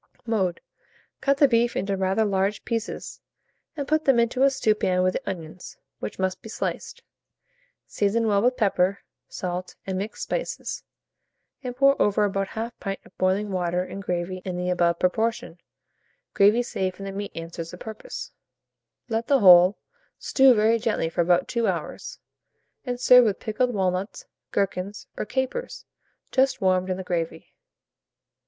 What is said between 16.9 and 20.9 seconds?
from the meat answers the purpose); let the whole stew very